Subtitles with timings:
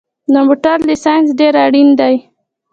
[0.33, 2.15] د موټر لېسنس ډېر اړین دی